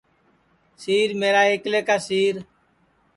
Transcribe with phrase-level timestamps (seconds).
[0.81, 2.35] سِیر میرا ایکلے کا سِیر